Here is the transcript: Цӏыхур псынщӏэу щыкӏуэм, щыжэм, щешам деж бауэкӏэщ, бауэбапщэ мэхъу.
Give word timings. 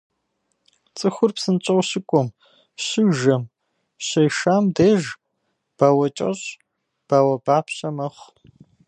Цӏыхур 0.97 1.31
псынщӏэу 1.35 1.81
щыкӏуэм, 1.89 2.27
щыжэм, 2.85 3.43
щешам 4.05 4.65
деж 4.75 5.01
бауэкӏэщ, 5.77 6.39
бауэбапщэ 7.07 7.89
мэхъу. 7.95 8.29